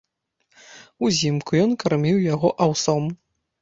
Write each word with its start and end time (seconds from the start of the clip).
Узімку 1.09 1.51
ён 1.69 1.79
карміў 1.87 2.17
яго 2.33 2.57
аўсом. 2.69 3.03